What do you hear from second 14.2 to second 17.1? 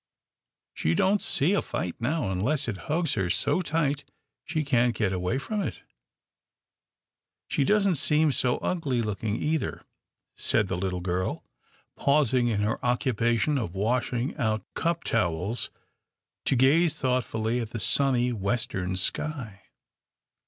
out cuptowels to gaze